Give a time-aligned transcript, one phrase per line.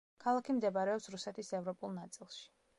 [0.23, 2.45] ქალაქი მდებარეობს რუსეთის ევროპულ ნაწილში.